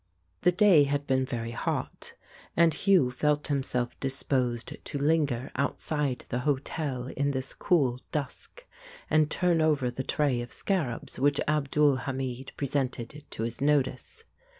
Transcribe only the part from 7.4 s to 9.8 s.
cool dusk, and turn